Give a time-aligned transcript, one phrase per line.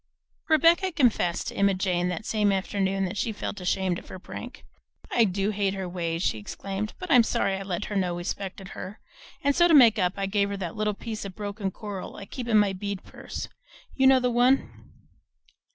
[0.49, 4.63] Rebecca confessed to Emma Jane that same afternoon that she felt ashamed of her prank.
[5.11, 8.23] "I do hate her ways," she exclaimed, "but I'm sorry I let her know we
[8.23, 8.99] 'spected her;
[9.43, 12.25] and so to make up, I gave her that little piece of broken coral I
[12.25, 13.47] keep in my bead purse;
[13.93, 14.89] you know the one?"